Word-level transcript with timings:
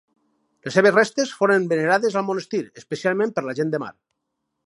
Les 0.67 0.73
seves 0.77 0.95
restes 0.95 1.33
foren 1.41 1.67
venerades 1.75 2.17
al 2.21 2.27
monestir, 2.29 2.63
especialment 2.83 3.35
per 3.35 3.47
la 3.49 3.55
gent 3.63 3.75
de 3.77 3.85
mar. 3.87 3.93